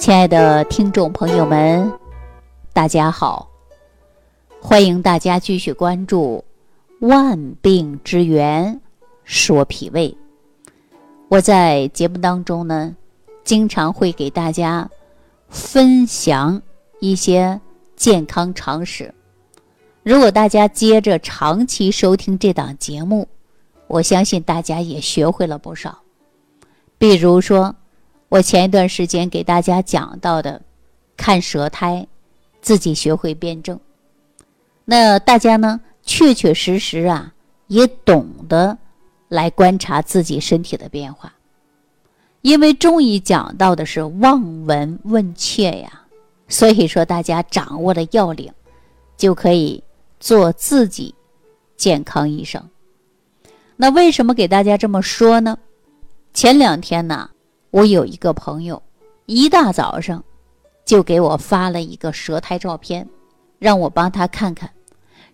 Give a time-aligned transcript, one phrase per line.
[0.00, 1.92] 亲爱的听众朋友们，
[2.72, 3.46] 大家好！
[4.58, 6.42] 欢迎大家继续关注
[7.06, 8.80] 《万病之源
[9.24, 10.08] 说脾胃》。
[11.28, 12.96] 我在节目当中呢，
[13.44, 14.88] 经常会给大家
[15.50, 16.62] 分享
[17.00, 17.60] 一些
[17.94, 19.14] 健康常识。
[20.02, 23.28] 如果大家接着长期收听这档节目，
[23.86, 25.98] 我相信大家也学会了不少。
[26.96, 27.74] 比如说，
[28.30, 30.62] 我前一段时间给大家讲到的，
[31.16, 32.06] 看舌苔，
[32.62, 33.78] 自己学会辩证。
[34.84, 37.34] 那大家呢，确确实实啊，
[37.66, 38.78] 也懂得
[39.26, 41.34] 来观察自己身体的变化。
[42.42, 46.02] 因为中医讲到的是望闻问切呀，
[46.46, 48.48] 所以说大家掌握了要领，
[49.16, 49.82] 就可以
[50.20, 51.12] 做自己
[51.76, 52.62] 健康医生。
[53.74, 55.58] 那为什么给大家这么说呢？
[56.32, 57.28] 前两天呢。
[57.70, 58.82] 我有一个朋友，
[59.26, 60.22] 一大早上
[60.84, 63.08] 就给我发了一个舌苔照片，
[63.58, 64.68] 让我帮他看看，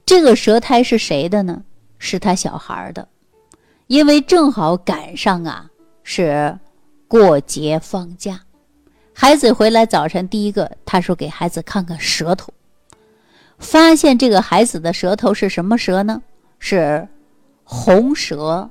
[0.05, 1.63] 这个舌苔是谁的呢？
[1.99, 3.09] 是他小孩的，
[3.87, 5.71] 因为正好赶上啊
[6.03, 6.59] 是
[7.09, 8.39] 过节放假，
[9.15, 12.53] 孩子回来早晨第一个他说给孩子看看舌头，
[13.59, 16.23] 发现这个孩子的舌头是什么舌呢？
[16.59, 17.09] 是
[17.65, 18.69] 红舌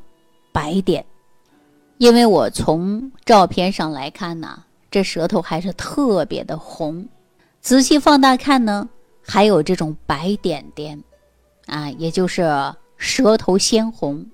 [0.51, 1.03] 白点。
[1.97, 7.07] 因为我从照片上来看呢，这舌头还是特别的红，
[7.61, 8.89] 仔细放大看呢，
[9.21, 11.01] 还有这种白点点，
[11.67, 12.43] 啊，也就是
[12.97, 14.25] 舌头鲜红，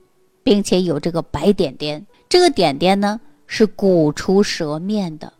[0.42, 2.04] 并且有这个白点点。
[2.28, 5.32] 这个点点呢是鼓出舌面的，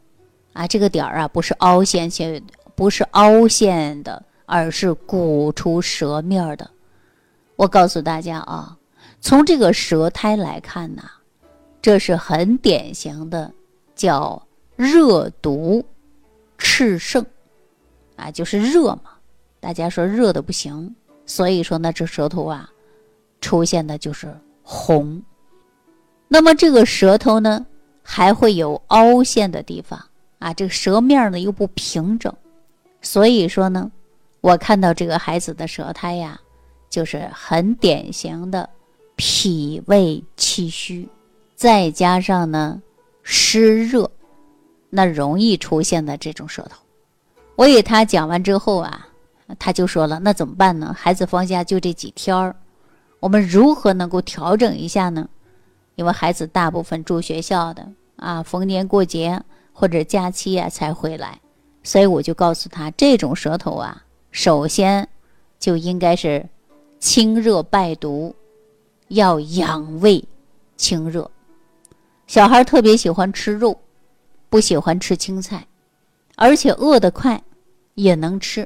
[0.54, 2.40] 啊，这个点儿啊不是凹陷线，
[2.76, 6.70] 不是凹陷的，而是鼓出舌面的。
[7.56, 8.78] 我告诉大家啊，
[9.22, 11.02] 从这个舌苔来看呢。
[11.82, 13.52] 这是很典型的，
[13.96, 15.84] 叫热毒
[16.58, 17.26] 炽盛，
[18.16, 19.12] 啊，就是热嘛。
[19.60, 22.69] 大家说热的不行，所以说呢，这舌头啊，
[23.42, 25.22] 出现的就是红。
[26.28, 27.66] 那么这个舌头呢，
[28.03, 30.00] 还会有凹陷的地方
[30.40, 32.31] 啊，这个舌面呢又不平整，
[33.02, 33.92] 所以说呢，
[34.40, 36.40] 我看到这个孩子的舌苔呀，
[36.90, 38.69] 就是很典型的
[39.16, 41.09] 脾胃气虚。
[41.62, 42.82] 再加上呢，
[43.22, 44.10] 湿热，
[44.90, 46.82] 那容易出现的这种舌头。
[47.56, 49.08] 我给他讲完之后啊，
[49.60, 50.92] 他就说了：“那怎么办呢？
[50.98, 52.56] 孩子放假就这几天儿，
[53.20, 55.30] 我们如何能够调整一下呢？
[55.94, 59.40] 因为孩子大部分住学校的啊，逢年过节
[59.72, 61.40] 或者假期啊才回来，
[61.84, 65.08] 所以我就告诉他，这种舌头啊，首先
[65.60, 66.44] 就应该是
[66.98, 68.36] 清热败毒，
[69.10, 70.28] 要养胃
[70.76, 71.30] 清热。”
[72.31, 73.78] 小孩特别喜欢吃肉，
[74.50, 75.68] 不喜欢吃青菜，
[76.38, 77.44] 而且饿得快，
[77.96, 78.66] 也能吃。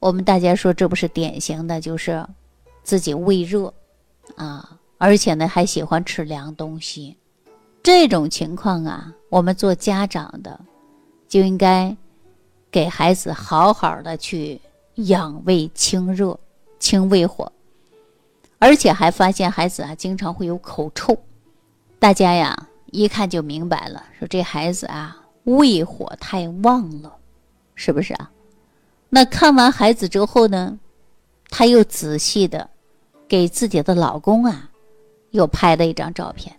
[0.00, 2.26] 我们大家说，这不是典型的，就是
[2.82, 3.72] 自己胃热
[4.34, 7.16] 啊，而且呢还喜欢吃凉东西。
[7.80, 10.58] 这种情况啊，我们做家长的
[11.28, 11.96] 就应该
[12.72, 14.60] 给孩子好好的去
[14.96, 16.36] 养胃清热、
[16.80, 17.52] 清胃火，
[18.58, 21.16] 而且还发现孩子啊经常会有口臭，
[22.00, 22.68] 大家呀。
[22.86, 27.16] 一看就明白了，说这孩子啊，胃火太旺了，
[27.74, 28.30] 是不是啊？
[29.08, 30.78] 那看完孩子之后呢，
[31.48, 32.68] 他又仔细的
[33.28, 34.70] 给自己的老公啊，
[35.30, 36.56] 又拍了一张照片。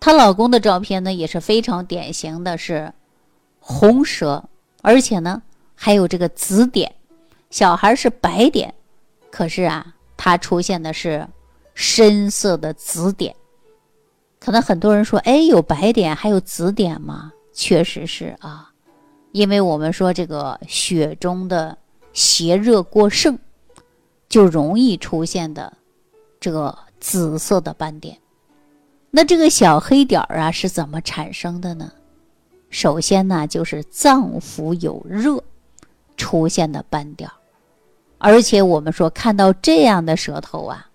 [0.00, 2.92] 她老公的照片呢，也是非常典型的，是
[3.58, 4.44] 红舌，
[4.82, 5.42] 而且呢
[5.74, 6.94] 还有这个紫点。
[7.50, 8.74] 小孩是白点，
[9.30, 11.26] 可是啊，他出现的是
[11.74, 13.34] 深色的紫点。
[14.44, 18.70] 可能很多人说：“哎，有白点还有紫点吗？”确实是啊，
[19.32, 21.78] 因为我们说这个血中的
[22.12, 23.38] 邪热过盛，
[24.28, 25.72] 就容易出现的
[26.38, 28.18] 这个紫色的斑点。
[29.10, 31.90] 那这个小黑点儿啊是怎么产生的呢？
[32.68, 35.42] 首先呢，就是脏腑有热
[36.18, 37.32] 出现的斑点儿，
[38.18, 40.86] 而且我们说看到这样的舌头啊，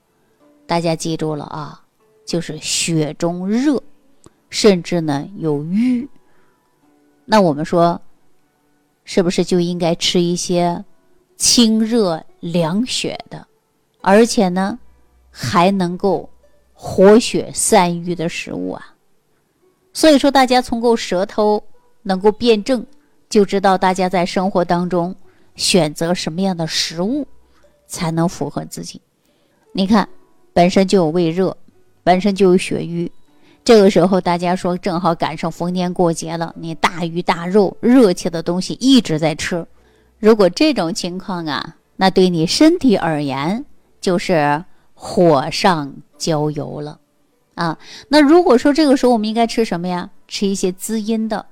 [0.68, 1.82] 大家记住了啊。
[2.30, 3.82] 就是血中热，
[4.52, 6.08] 甚至呢有瘀。
[7.26, 8.00] 那我们说，
[9.04, 10.86] 是不是就应该吃一些
[11.38, 13.48] 清热凉血的，
[14.02, 14.78] 而且呢
[15.32, 16.30] 还能够
[16.72, 18.94] 活血散瘀的食物啊？
[19.92, 21.64] 所以说，大家从够舌头
[22.04, 22.86] 能够辩证，
[23.28, 25.16] 就知道大家在生活当中
[25.56, 27.26] 选择什么样的食物
[27.88, 29.02] 才能符合自己。
[29.72, 30.08] 你看，
[30.54, 31.58] 本身就有胃热。
[32.10, 33.12] 本身就有血瘀，
[33.64, 39.64] 这个时候大家说正好赶上逢年过节了，你大鱼大肉、热气的东西一直在吃。
[40.18, 43.64] 如果这种情况啊，那对你身体而言
[44.02, 44.66] 就是
[44.96, 47.00] 火上浇油了
[47.54, 47.78] 啊。
[48.08, 50.10] 那如果说这个时候我们应该吃什么呀？
[50.28, 51.46] 吃一些滋阴的、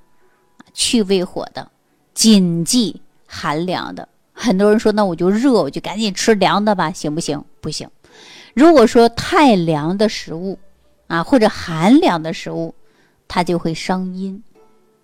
[0.74, 1.69] 去胃火的、
[2.15, 4.09] 谨记寒凉的。
[4.33, 7.44] 很多人说，那我就热，我就赶紧吃凉的吧，行不行？
[7.62, 7.88] 不行。
[8.57, 10.57] 如果说太凉的食物
[11.06, 12.74] 啊，或者寒凉的食物，
[13.27, 14.42] 它就会伤阴。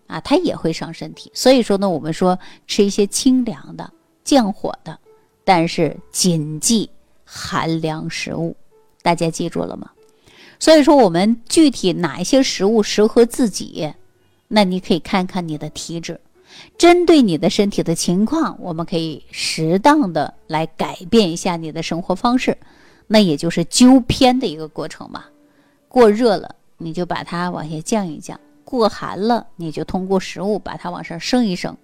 [0.07, 4.97] 啊，它也会伤身体，所以说呢，我们说吃一些清凉的、降火的，
[5.43, 6.89] 但是谨记
[7.23, 8.55] 寒凉食物，
[9.03, 9.91] 大家记住了吗？
[10.57, 13.93] 所以说，我们具体哪一些食物适合自己，
[14.47, 16.19] 那你可以看看你的体质，
[16.75, 22.57] 针对你的身体的情况，我们可以适当的来改变一下你的生活方式，
[23.13, 25.25] 那也就是纠偏的一个过程嘛。
[25.87, 28.39] 过热了，你就把它往下降一降。
[28.65, 31.77] 过寒了，你就通过食物把它往上升一升，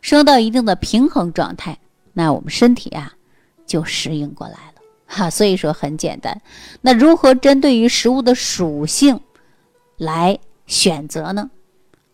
[0.00, 1.76] 升到一定的平衡状态，
[2.12, 3.12] 那我们身体啊
[3.66, 5.28] 就适应过来了哈。
[5.28, 6.40] 所以说很简单，
[6.82, 9.18] 那如何针对于食物的属性
[9.96, 10.38] 来
[10.68, 11.50] 选择呢？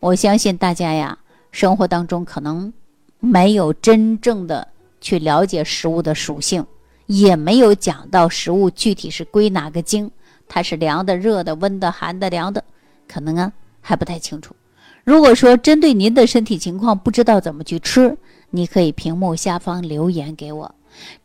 [0.00, 1.18] 我相信大家呀，
[1.50, 2.72] 生活当中可能
[3.20, 4.66] 没有真正的
[5.02, 6.64] 去了解食物的属性，
[7.06, 10.10] 也没有讲到食物具体是归哪个经，
[10.48, 12.64] 它是凉的、热的、温的、寒的、凉的，
[13.08, 13.52] 可能啊。
[13.84, 14.54] 还不太清楚。
[15.02, 18.16] 如果说针对您的身体情况不知道怎么去吃，
[18.50, 20.72] 你可以屏幕下方留言给我。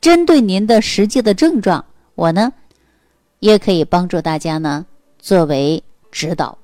[0.01, 1.85] 针对您的实际的症状，
[2.15, 2.51] 我呢
[3.37, 4.87] 也可以帮助大家呢
[5.19, 6.57] 作为指导。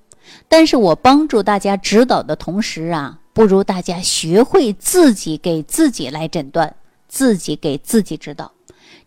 [0.48, 6.75] 但是我帮助大家指导的同时啊，不如大家学会自己给自己来诊断，
[7.07, 8.51] 自己给自己指导，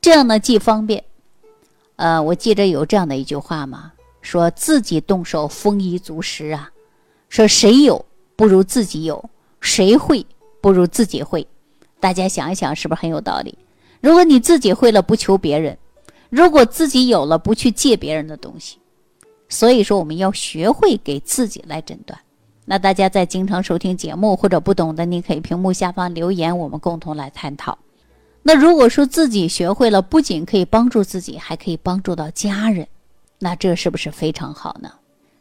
[0.00, 1.04] 这样呢既方便。
[1.96, 6.70] 呃，我记着有这样的一句话嘛，说自己动手丰衣足食啊。
[7.28, 8.04] 说谁有
[8.36, 9.30] 不如自己有，
[9.60, 10.24] 谁会
[10.60, 11.46] 不如自己会，
[11.98, 13.56] 大家想一想，是不是很有道理？
[14.00, 15.74] 如果你自己会了，不求别人；
[16.28, 18.78] 如果自己有了，不去借别人的东西。
[19.48, 22.18] 所以说，我们要学会给自己来诊断。
[22.64, 27.78] 那大家在经常收听节目或者不懂的，你可以屏幕下方留言，我们共同来探讨。
[28.48, 32.86] 那如果说自己学会了，不仅可以帮助自己，还可以帮助到家人，
[33.40, 34.88] 那这是不是非常好呢？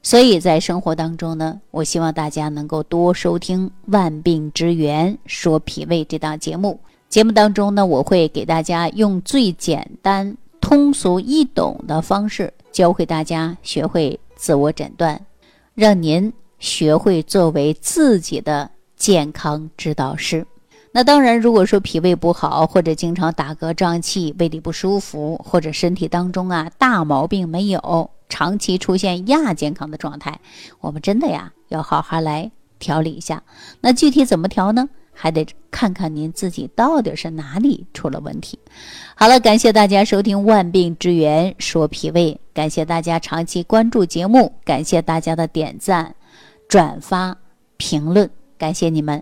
[0.01, 6.79] 所以在生活当中呢，我希望大家能够多收听《万病之源说脾胃》这档节目。
[7.07, 15.23] 节目当中呢，我会给大家用最简单、通俗易懂的方式，教会大家学会自我诊断，
[15.75, 18.67] 让您学会作为自己的
[18.97, 20.43] 健康指导师。
[20.95, 28.09] 那当然，如果说脾胃不好，或者经常打嗝胀气、胃里不舒服，或者身体当中啊大毛病没有。
[28.29, 30.39] 长期出现亚健康的状态，
[30.79, 32.49] 我们真的呀要好好来
[32.79, 33.43] 调理一下。
[33.81, 34.87] 那具体怎么调呢？
[35.11, 38.57] 还得看看您自己到底是哪里出了问题。
[39.15, 46.15] 好了，感谢大家收听《万病之源说脾胃》，感谢大家长期关注节目，感谢大家的点赞、
[46.69, 47.35] 转发、
[47.75, 49.21] 评论，感谢你们。